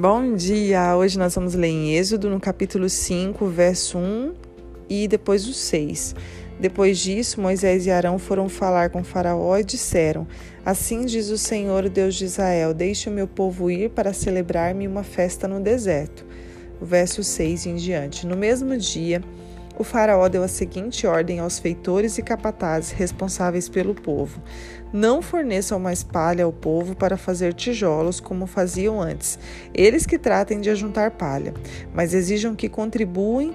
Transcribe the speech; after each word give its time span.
Bom 0.00 0.36
dia! 0.36 0.96
Hoje 0.96 1.18
nós 1.18 1.34
vamos 1.34 1.54
ler 1.54 1.66
em 1.66 1.96
Êxodo, 1.96 2.30
no 2.30 2.38
capítulo 2.38 2.88
5, 2.88 3.44
verso 3.48 3.98
1 3.98 4.32
e 4.88 5.08
depois 5.08 5.44
o 5.48 5.52
6. 5.52 6.14
Depois 6.60 7.00
disso, 7.00 7.40
Moisés 7.40 7.84
e 7.84 7.90
Arão 7.90 8.16
foram 8.16 8.48
falar 8.48 8.90
com 8.90 9.02
Faraó 9.02 9.58
e 9.58 9.64
disseram: 9.64 10.24
Assim 10.64 11.04
diz 11.04 11.30
o 11.30 11.36
Senhor, 11.36 11.88
Deus 11.88 12.14
de 12.14 12.26
Israel: 12.26 12.72
Deixe 12.72 13.10
o 13.10 13.12
meu 13.12 13.26
povo 13.26 13.72
ir 13.72 13.90
para 13.90 14.12
celebrar-me 14.12 14.86
uma 14.86 15.02
festa 15.02 15.48
no 15.48 15.58
deserto. 15.58 16.24
O 16.80 16.84
verso 16.84 17.24
6 17.24 17.66
em 17.66 17.74
diante. 17.74 18.24
No 18.24 18.36
mesmo 18.36 18.76
dia, 18.76 19.20
o 19.78 19.84
Faraó 19.84 20.28
deu 20.28 20.42
a 20.42 20.48
seguinte 20.48 21.06
ordem 21.06 21.38
aos 21.38 21.58
feitores 21.58 22.18
e 22.18 22.22
capatazes 22.22 22.90
responsáveis 22.90 23.68
pelo 23.68 23.94
povo: 23.94 24.42
Não 24.92 25.22
forneçam 25.22 25.78
mais 25.78 26.02
palha 26.02 26.44
ao 26.44 26.52
povo 26.52 26.96
para 26.96 27.16
fazer 27.16 27.54
tijolos 27.54 28.18
como 28.18 28.46
faziam 28.46 29.00
antes. 29.00 29.38
Eles 29.72 30.04
que 30.04 30.18
tratem 30.18 30.60
de 30.60 30.68
ajuntar 30.68 31.12
palha, 31.12 31.54
mas 31.94 32.12
exijam 32.12 32.56
que 32.56 32.68
contribuem 32.68 33.54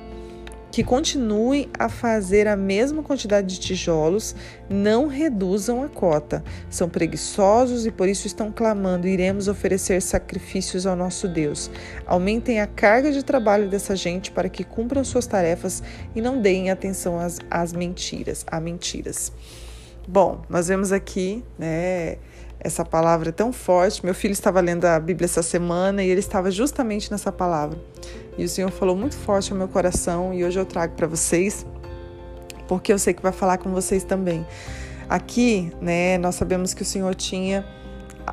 que 0.73 0.84
continuem 0.84 1.70
a 1.77 1.88
fazer 1.88 2.48
a 2.48 2.58
mesma 2.58 3.04
quantidade 3.04 3.45
de 3.45 3.59
tijolos, 3.59 4.36
não 4.68 5.05
reduzam 5.05 5.84
a 5.84 5.88
cota. 5.88 6.44
São 6.68 6.90
preguiçosos 6.90 7.86
e 7.86 7.91
por 7.91 8.09
isso 8.09 8.26
estão 8.26 8.52
clamando: 8.52 9.08
iremos 9.08 9.48
oferecer 9.48 10.02
sacrifícios 10.02 10.88
ao 10.88 10.95
nosso 10.95 11.28
Deus. 11.28 11.70
Aumentem 12.08 12.59
a 12.59 12.66
carga 12.66 13.12
de 13.12 13.22
trabalho 13.22 13.70
dessa 13.70 13.95
gente 13.95 14.31
para 14.31 14.50
que 14.50 14.64
cumpram 14.64 15.04
suas 15.04 15.28
tarefas 15.28 15.84
e 16.16 16.22
não 16.22 16.41
deem 16.41 16.72
atenção 16.72 17.20
às, 17.20 17.40
às 17.52 17.72
mentiras, 17.72 18.44
a 18.48 18.59
mentiras. 18.59 19.31
Bom, 20.08 20.42
nós 20.50 20.68
vemos 20.68 20.92
aqui, 20.92 21.44
né? 21.58 22.18
essa 22.64 22.86
palavra 22.86 23.32
tão 23.32 23.52
forte. 23.52 24.04
Meu 24.04 24.16
filho 24.16 24.32
estava 24.32 24.62
lendo 24.62 24.86
a 24.86 25.00
Bíblia 25.00 25.26
essa 25.26 25.44
semana 25.44 26.02
e 26.02 26.10
ele 26.10 26.22
estava 26.22 26.50
justamente 26.50 27.12
nessa 27.12 27.32
palavra. 27.32 27.78
E 28.38 28.45
o 28.45 28.50
Senhor 28.50 28.72
falou 28.72 28.95
muito 28.95 29.16
forte 29.16 29.52
ao 29.52 29.58
meu 29.58 29.68
coração 29.68 30.34
e 30.34 30.44
hoje 30.44 30.60
eu 30.60 30.66
trago 30.66 30.95
para 30.95 31.06
vocês, 31.06 31.66
porque 32.68 32.92
eu 32.92 32.98
sei 32.98 33.14
que 33.14 33.22
vai 33.22 33.34
falar 33.34 33.58
com 33.58 33.70
vocês 33.72 34.04
também. 34.04 34.45
Aqui, 35.10 35.72
né, 35.82 36.17
nós 36.17 36.36
sabemos 36.36 36.73
que 36.73 36.82
o 36.82 36.86
Senhor 36.86 37.14
tinha 37.14 37.66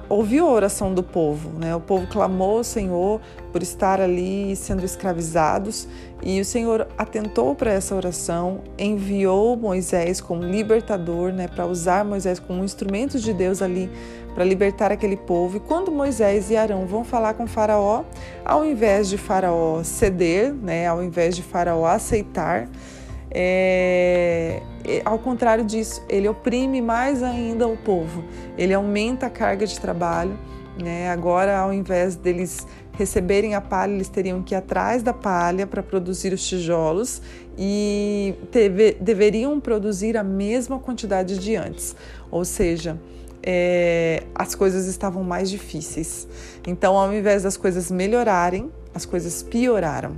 ouviu 0.09 0.47
a 0.47 0.51
oração 0.51 0.95
do 0.95 1.03
povo, 1.03 1.51
né? 1.59 1.75
O 1.75 1.81
povo 1.81 2.07
clamou 2.07 2.59
ao 2.59 2.65
Senhor 2.65 3.21
por 3.53 3.63
estar 3.63 4.01
ali 4.01 4.55
sendo 4.57 4.85
escravizados 4.85 5.89
e 6.23 6.41
o 6.41 6.45
Senhor 6.45 6.87
atentou 6.99 7.55
para 7.55 7.73
essa 7.73 7.95
oração, 7.95 8.61
enviou 8.79 9.57
Moisés 9.57 10.21
como 10.21 10.43
libertador, 10.43 11.33
né, 11.33 11.49
para 11.49 11.67
usar 11.67 12.05
Moisés 12.05 12.39
como 12.39 12.61
um 12.61 12.65
instrumento 12.65 13.19
de 13.19 13.33
Deus 13.33 13.63
ali 13.63 13.91
para 14.35 14.45
libertar 14.45 14.93
aquele 14.93 15.17
povo. 15.17 15.57
E 15.57 15.61
quando 15.61 15.91
Moisés 15.91 16.51
e 16.51 16.57
Arão 16.57 16.87
vão 16.87 17.05
falar 17.05 17.35
com 17.35 17.47
Faraó, 17.47 18.05
ao 18.45 18.65
invés 18.65 19.09
de 19.09 19.19
Faraó 19.19 19.83
ceder, 19.83 20.53
né, 20.53 20.87
ao 20.87 21.03
invés 21.03 21.35
de 21.35 21.43
Faraó 21.43 21.87
aceitar, 21.87 22.69
é, 23.31 24.61
ao 25.05 25.19
contrário 25.19 25.64
disso, 25.64 26.03
ele 26.09 26.28
oprime 26.28 26.81
mais 26.81 27.23
ainda 27.23 27.69
o 27.69 27.77
povo, 27.77 28.25
ele 28.56 28.73
aumenta 28.75 29.27
a 29.27 29.31
carga 29.31 29.67
de 29.67 29.78
trabalho. 29.78 30.39
Né? 30.83 31.11
Agora, 31.11 31.59
ao 31.59 31.72
invés 31.72 32.17
deles 32.17 32.67
receberem 32.92 33.55
a 33.55 33.61
palha, 33.61 33.92
eles 33.92 34.09
teriam 34.09 34.42
que 34.42 34.55
ir 34.55 34.59
atrás 34.59 35.03
da 35.03 35.12
palha 35.12 35.67
para 35.67 35.83
produzir 35.83 36.33
os 36.33 36.47
tijolos 36.47 37.20
e 37.59 38.34
teve, 38.50 38.92
deveriam 39.00 39.59
produzir 39.61 40.17
a 40.17 40.25
mesma 40.25 40.78
quantidade 40.78 41.39
de 41.39 41.56
antes. 41.56 41.94
Ou 42.31 42.44
seja, 42.44 42.98
é, 43.42 44.22
as 44.34 44.55
coisas 44.55 44.87
estavam 44.87 45.22
mais 45.22 45.50
difíceis. 45.50 46.28
Então, 46.67 46.97
ao 46.97 47.12
invés 47.12 47.42
das 47.42 47.56
coisas 47.56 47.91
melhorarem, 47.91 48.70
as 48.94 49.05
coisas 49.05 49.42
pioraram. 49.42 50.17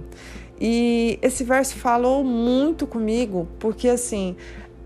E 0.61 1.19
esse 1.23 1.45
verso 1.45 1.77
falou 1.77 2.23
muito 2.23 2.87
comigo, 2.87 3.49
porque 3.59 3.89
assim, 3.89 4.37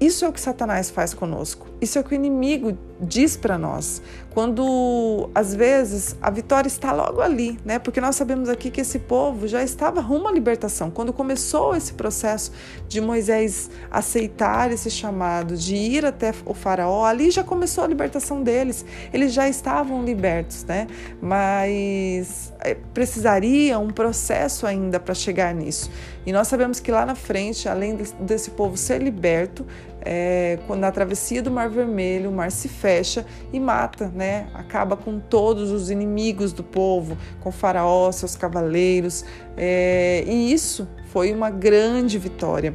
isso 0.01 0.25
é 0.25 0.29
o 0.29 0.33
que 0.33 0.41
Satanás 0.41 0.91
faz 0.91 1.15
conosco. 1.15 1.67
Isso 1.81 1.99
é 1.99 2.01
o 2.01 2.05
que 2.05 2.13
o 2.13 2.15
inimigo 2.15 2.77
diz 3.01 3.37
para 3.37 3.57
nós. 3.57 4.03
Quando 4.37 5.31
às 5.35 5.55
vezes 5.55 6.15
a 6.21 6.29
vitória 6.29 6.69
está 6.69 6.93
logo 6.93 7.23
ali, 7.23 7.59
né? 7.65 7.79
Porque 7.79 8.03
nós 8.03 8.17
sabemos 8.17 8.51
aqui 8.51 8.71
que 8.71 8.83
esse 8.83 8.99
povo 8.99 9.49
já 9.49 9.63
estava 9.63 10.03
rumo 10.03 10.29
à 10.29 10.31
libertação. 10.31 10.91
Quando 10.91 11.11
começou 11.11 11.75
esse 11.75 11.95
processo 11.95 12.53
de 12.87 13.01
Moisés 13.01 13.71
aceitar 13.91 14.71
esse 14.71 14.91
chamado, 14.91 15.57
de 15.57 15.75
ir 15.75 16.05
até 16.05 16.35
o 16.45 16.53
faraó, 16.53 17.07
ali 17.07 17.31
já 17.31 17.43
começou 17.43 17.83
a 17.83 17.87
libertação 17.87 18.43
deles. 18.43 18.85
Eles 19.11 19.33
já 19.33 19.49
estavam 19.49 20.05
libertos, 20.05 20.65
né? 20.65 20.87
Mas 21.19 22.53
eh, 22.61 22.77
precisaria 22.93 23.79
um 23.79 23.89
processo 23.89 24.67
ainda 24.67 25.01
para 25.01 25.15
chegar 25.15 25.55
nisso. 25.55 25.91
E 26.27 26.33
nós 26.33 26.47
sabemos 26.47 26.79
que 26.79 26.91
lá 26.91 27.07
na 27.07 27.15
frente, 27.15 27.71
além 27.71 27.97
desse 28.21 28.51
povo 28.51 28.77
ser 28.77 29.01
liberto, 29.01 29.65
é, 30.09 30.61
quando 30.69 30.81
na 30.81 30.93
travessia 30.93 31.43
do 31.43 31.51
Mar 31.51 31.69
Vermelho, 31.69 32.31
o 32.31 32.33
mar 32.33 32.53
se 32.53 32.69
fecha 32.69 33.27
e 33.53 33.59
mata, 33.59 34.07
né? 34.15 34.47
Acaba 34.55 34.97
com 34.97 35.19
todos 35.19 35.73
os 35.73 35.91
inimigos 35.91 36.53
do 36.53 36.63
povo, 36.63 37.19
com 37.41 37.51
Faraó, 37.51 38.13
seus 38.13 38.37
cavaleiros, 38.37 39.25
é, 39.57 40.23
e 40.25 40.53
isso 40.53 40.87
foi 41.13 41.33
uma 41.33 41.51
grande 41.51 42.19
vitória. 42.19 42.73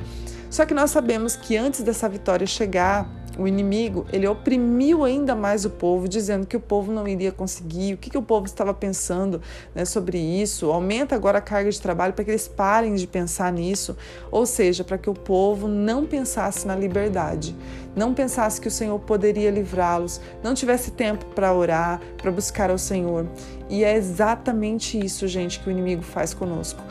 Só 0.49 0.65
que 0.65 0.73
nós 0.73 0.91
sabemos 0.91 1.37
que 1.37 1.55
antes 1.55 1.81
dessa 1.81 2.09
vitória 2.09 2.45
chegar, 2.45 3.09
o 3.37 3.47
inimigo, 3.47 4.05
ele 4.11 4.27
oprimiu 4.27 5.03
ainda 5.03 5.35
mais 5.35 5.65
o 5.65 5.69
povo, 5.69 6.07
dizendo 6.07 6.45
que 6.45 6.55
o 6.55 6.59
povo 6.59 6.91
não 6.91 7.07
iria 7.07 7.31
conseguir, 7.31 7.93
o 7.93 7.97
que, 7.97 8.09
que 8.09 8.17
o 8.17 8.21
povo 8.21 8.45
estava 8.45 8.73
pensando 8.73 9.41
né, 9.73 9.85
sobre 9.85 10.17
isso, 10.17 10.69
aumenta 10.71 11.15
agora 11.15 11.37
a 11.37 11.41
carga 11.41 11.69
de 11.69 11.81
trabalho 11.81 12.13
para 12.13 12.25
que 12.25 12.31
eles 12.31 12.47
parem 12.47 12.95
de 12.95 13.07
pensar 13.07 13.51
nisso, 13.51 13.95
ou 14.29 14.45
seja, 14.45 14.83
para 14.83 14.97
que 14.97 15.09
o 15.09 15.13
povo 15.13 15.67
não 15.67 16.05
pensasse 16.05 16.67
na 16.67 16.75
liberdade, 16.75 17.55
não 17.95 18.13
pensasse 18.13 18.59
que 18.59 18.67
o 18.67 18.71
Senhor 18.71 18.99
poderia 18.99 19.49
livrá-los, 19.49 20.21
não 20.43 20.53
tivesse 20.53 20.91
tempo 20.91 21.25
para 21.33 21.53
orar, 21.53 22.01
para 22.17 22.31
buscar 22.31 22.69
ao 22.69 22.77
Senhor. 22.77 23.27
E 23.69 23.83
é 23.83 23.95
exatamente 23.95 25.03
isso, 25.03 25.27
gente, 25.27 25.59
que 25.59 25.69
o 25.69 25.71
inimigo 25.71 26.01
faz 26.01 26.33
conosco 26.33 26.81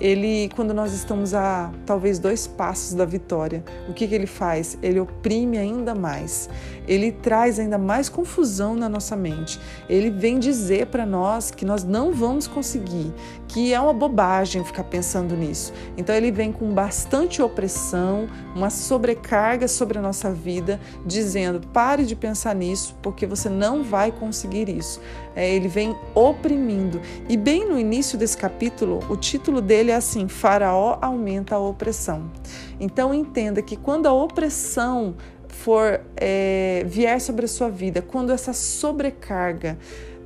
ele, 0.00 0.50
quando 0.54 0.72
nós 0.72 0.92
estamos 0.92 1.34
a 1.34 1.70
talvez 1.84 2.18
dois 2.18 2.46
passos 2.46 2.94
da 2.94 3.04
vitória, 3.04 3.64
o 3.88 3.92
que, 3.92 4.06
que 4.06 4.14
ele 4.14 4.26
faz? 4.26 4.78
Ele 4.82 5.00
oprime 5.00 5.58
ainda 5.58 5.94
mais, 5.94 6.48
ele 6.86 7.10
traz 7.10 7.58
ainda 7.58 7.78
mais 7.78 8.08
confusão 8.08 8.74
na 8.74 8.88
nossa 8.88 9.16
mente. 9.16 9.58
Ele 9.88 10.10
vem 10.10 10.38
dizer 10.38 10.86
para 10.86 11.04
nós 11.04 11.50
que 11.50 11.64
nós 11.64 11.84
não 11.84 12.12
vamos 12.12 12.46
conseguir, 12.46 13.12
que 13.48 13.74
é 13.74 13.80
uma 13.80 13.92
bobagem 13.92 14.64
ficar 14.64 14.84
pensando 14.84 15.36
nisso. 15.36 15.72
Então 15.96 16.14
ele 16.14 16.30
vem 16.30 16.52
com 16.52 16.72
bastante 16.72 17.42
opressão, 17.42 18.28
uma 18.54 18.70
sobrecarga 18.70 19.66
sobre 19.66 19.98
a 19.98 20.02
nossa 20.02 20.30
vida, 20.30 20.80
dizendo: 21.04 21.66
pare 21.68 22.04
de 22.04 22.14
pensar 22.14 22.54
nisso, 22.54 22.96
porque 23.02 23.26
você 23.26 23.48
não 23.48 23.82
vai 23.82 24.12
conseguir 24.12 24.68
isso. 24.68 25.00
É, 25.38 25.48
ele 25.54 25.68
vem 25.68 25.96
oprimindo. 26.14 27.00
E 27.28 27.36
bem 27.36 27.68
no 27.68 27.78
início 27.78 28.18
desse 28.18 28.36
capítulo, 28.36 28.98
o 29.08 29.16
título 29.16 29.60
dele 29.60 29.78
ele 29.78 29.90
é 29.92 29.94
assim: 29.94 30.28
Faraó 30.28 30.98
aumenta 31.00 31.54
a 31.54 31.58
opressão. 31.58 32.30
Então 32.78 33.14
entenda 33.14 33.62
que 33.62 33.76
quando 33.76 34.06
a 34.06 34.12
opressão 34.12 35.14
for 35.48 36.00
é, 36.16 36.84
vier 36.86 37.20
sobre 37.20 37.46
a 37.46 37.48
sua 37.48 37.70
vida, 37.70 38.02
quando 38.02 38.32
essa 38.32 38.52
sobrecarga 38.52 39.78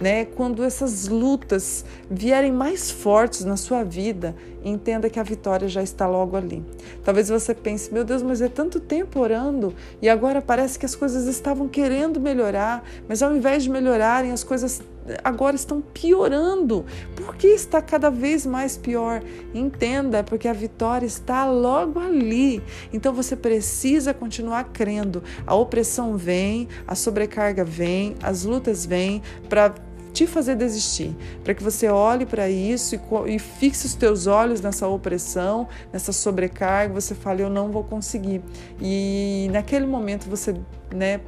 né? 0.02 0.24
Quando 0.24 0.64
essas 0.64 1.06
lutas 1.06 1.84
vierem 2.10 2.50
mais 2.50 2.90
fortes 2.90 3.44
na 3.44 3.56
sua 3.56 3.84
vida, 3.84 4.34
entenda 4.64 5.08
que 5.08 5.20
a 5.20 5.22
vitória 5.22 5.68
já 5.68 5.80
está 5.80 6.08
logo 6.08 6.36
ali. 6.36 6.64
Talvez 7.04 7.28
você 7.28 7.54
pense, 7.54 7.94
meu 7.94 8.02
Deus, 8.02 8.20
mas 8.20 8.42
é 8.42 8.48
tanto 8.48 8.80
tempo 8.80 9.20
orando 9.20 9.72
e 10.00 10.08
agora 10.08 10.42
parece 10.42 10.76
que 10.76 10.84
as 10.84 10.96
coisas 10.96 11.26
estavam 11.28 11.68
querendo 11.68 12.20
melhorar, 12.20 12.84
mas 13.08 13.22
ao 13.22 13.34
invés 13.36 13.62
de 13.62 13.70
melhorarem, 13.70 14.32
as 14.32 14.42
coisas 14.42 14.82
agora 15.22 15.56
estão 15.56 15.80
piorando. 15.80 16.84
Por 17.16 17.36
que 17.36 17.48
está 17.48 17.80
cada 17.80 18.10
vez 18.10 18.44
mais 18.44 18.76
pior? 18.76 19.22
Entenda, 19.54 20.18
é 20.18 20.22
porque 20.22 20.48
a 20.48 20.52
vitória 20.52 21.06
está 21.06 21.44
logo 21.44 21.98
ali. 22.00 22.62
Então 22.92 23.12
você 23.12 23.36
precisa 23.36 24.12
continuar 24.12 24.64
crendo. 24.72 25.22
A 25.46 25.54
opressão 25.54 26.16
vem, 26.16 26.68
a 26.86 26.94
sobrecarga 26.94 27.64
vem, 27.64 28.14
as 28.22 28.44
lutas 28.44 28.86
vêm 28.86 29.22
para 29.48 29.74
te 30.12 30.26
fazer 30.26 30.56
desistir, 30.56 31.16
para 31.42 31.54
que 31.54 31.62
você 31.62 31.88
olhe 31.88 32.26
para 32.26 32.48
isso 32.48 32.94
e, 32.94 33.34
e, 33.34 33.38
fixe 33.38 33.86
os 33.86 33.94
teus 33.94 34.26
olhos 34.26 34.60
nessa 34.60 34.86
opressão, 34.86 35.68
nessa 35.92 36.12
sobrecarga, 36.12 36.92
você 36.92 37.14
fale 37.14 37.42
eu 37.42 37.50
não 37.50 37.70
vou 37.70 37.82
conseguir. 37.82 38.42
E 38.80 39.48
naquele 39.50 39.86
momento 39.86 40.28
você, 40.28 40.54
né, 40.94 41.20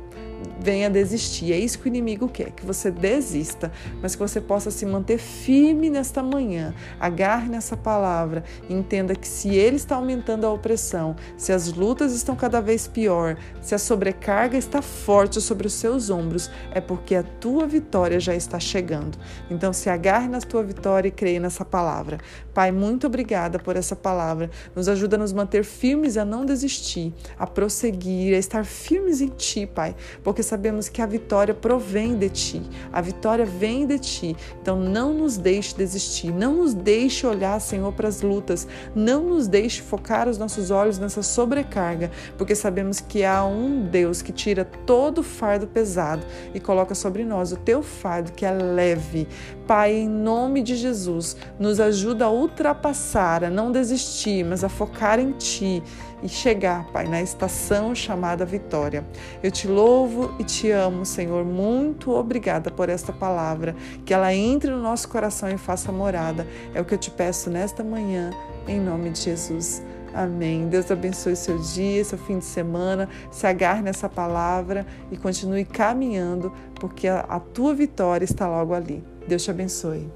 venha 0.60 0.90
desistir. 0.90 1.52
É 1.52 1.58
isso 1.58 1.78
que 1.78 1.86
o 1.86 1.88
inimigo 1.88 2.28
quer, 2.28 2.50
que 2.50 2.64
você 2.64 2.90
desista, 2.90 3.72
mas 4.00 4.14
que 4.14 4.22
você 4.22 4.40
possa 4.40 4.70
se 4.70 4.86
manter 4.86 5.18
firme 5.18 5.90
nesta 5.90 6.22
manhã. 6.22 6.74
Agarre 6.98 7.48
nessa 7.48 7.76
palavra 7.76 8.44
entenda 8.68 9.14
que 9.14 9.26
se 9.26 9.54
ele 9.54 9.76
está 9.76 9.96
aumentando 9.96 10.46
a 10.46 10.52
opressão, 10.52 11.16
se 11.36 11.52
as 11.52 11.72
lutas 11.72 12.14
estão 12.14 12.36
cada 12.36 12.60
vez 12.60 12.86
pior, 12.86 13.36
se 13.60 13.74
a 13.74 13.78
sobrecarga 13.78 14.56
está 14.56 14.80
forte 14.80 15.40
sobre 15.40 15.66
os 15.66 15.72
seus 15.72 16.10
ombros, 16.10 16.50
é 16.72 16.80
porque 16.80 17.14
a 17.14 17.22
tua 17.22 17.66
vitória 17.66 18.18
já 18.20 18.34
está 18.34 18.58
chegando. 18.58 19.18
Então 19.50 19.72
se 19.72 19.88
agarre 19.88 20.28
na 20.28 20.40
tua 20.40 20.62
vitória 20.62 21.08
e 21.08 21.12
creia 21.12 21.40
nessa 21.40 21.64
palavra. 21.64 22.18
Pai, 22.52 22.70
muito 22.70 23.06
obrigada 23.06 23.58
por 23.58 23.76
essa 23.76 23.96
palavra. 23.96 24.50
Nos 24.74 24.88
ajuda 24.88 25.16
a 25.16 25.18
nos 25.18 25.32
manter 25.32 25.64
firmes, 25.64 26.16
a 26.16 26.24
não 26.24 26.44
desistir, 26.44 27.12
a 27.38 27.46
prosseguir, 27.46 28.34
a 28.34 28.38
estar 28.38 28.64
firmes 28.64 29.20
em 29.20 29.28
Ti, 29.28 29.66
Pai, 29.66 29.94
porque 30.22 30.33
sabemos 30.42 30.88
que 30.88 31.00
a 31.00 31.06
vitória 31.06 31.54
provém 31.54 32.16
de 32.16 32.28
Ti, 32.28 32.62
a 32.92 33.00
vitória 33.00 33.44
vem 33.44 33.86
de 33.86 33.98
Ti. 33.98 34.36
Então 34.60 34.76
não 34.76 35.12
nos 35.14 35.36
deixe 35.36 35.76
desistir, 35.76 36.32
não 36.32 36.54
nos 36.54 36.74
deixe 36.74 37.26
olhar, 37.26 37.60
Senhor, 37.60 37.92
para 37.92 38.08
as 38.08 38.22
lutas, 38.22 38.66
não 38.94 39.24
nos 39.24 39.46
deixe 39.46 39.82
focar 39.82 40.28
os 40.28 40.38
nossos 40.38 40.70
olhos 40.70 40.98
nessa 40.98 41.22
sobrecarga, 41.22 42.10
porque 42.36 42.54
sabemos 42.54 43.00
que 43.00 43.24
há 43.24 43.44
um 43.44 43.86
Deus 43.86 44.22
que 44.22 44.32
tira 44.32 44.64
todo 44.64 45.18
o 45.18 45.22
fardo 45.22 45.66
pesado 45.66 46.24
e 46.54 46.60
coloca 46.60 46.94
sobre 46.94 47.24
nós 47.24 47.52
o 47.52 47.56
Teu 47.56 47.82
fardo 47.82 48.32
que 48.32 48.44
é 48.44 48.52
leve. 48.52 49.28
Pai, 49.66 49.94
em 49.94 50.08
nome 50.08 50.62
de 50.62 50.76
Jesus, 50.76 51.36
nos 51.58 51.80
ajuda 51.80 52.26
a 52.26 52.30
ultrapassar, 52.30 53.44
a 53.44 53.50
não 53.50 53.72
desistir, 53.72 54.44
mas 54.44 54.62
a 54.62 54.68
focar 54.68 55.18
em 55.18 55.32
Ti 55.32 55.82
e 56.22 56.28
chegar, 56.28 56.86
Pai, 56.86 57.06
na 57.06 57.20
estação 57.20 57.94
chamada 57.94 58.46
vitória. 58.46 59.04
Eu 59.42 59.50
te 59.50 59.68
louvo 59.68 60.23
e 60.38 60.44
te 60.44 60.70
amo, 60.70 61.04
Senhor. 61.04 61.44
Muito 61.44 62.12
obrigada 62.12 62.70
por 62.70 62.88
esta 62.88 63.12
palavra. 63.12 63.74
Que 64.04 64.14
ela 64.14 64.34
entre 64.34 64.70
no 64.70 64.80
nosso 64.80 65.08
coração 65.08 65.48
e 65.48 65.58
faça 65.58 65.90
morada. 65.90 66.46
É 66.74 66.80
o 66.80 66.84
que 66.84 66.94
eu 66.94 66.98
te 66.98 67.10
peço 67.10 67.50
nesta 67.50 67.82
manhã, 67.82 68.30
em 68.68 68.80
nome 68.80 69.10
de 69.10 69.20
Jesus. 69.20 69.82
Amém. 70.14 70.68
Deus 70.68 70.90
abençoe 70.90 71.34
seu 71.34 71.58
dia, 71.58 72.04
seu 72.04 72.16
fim 72.16 72.38
de 72.38 72.44
semana. 72.44 73.08
Se 73.32 73.46
agarre 73.46 73.82
nessa 73.82 74.08
palavra 74.08 74.86
e 75.10 75.16
continue 75.16 75.64
caminhando, 75.64 76.52
porque 76.78 77.08
a, 77.08 77.40
tua 77.40 77.74
vitória 77.74 78.24
está 78.24 78.46
logo 78.46 78.72
ali. 78.72 79.02
Deus 79.26 79.42
te 79.42 79.50
abençoe. 79.50 80.08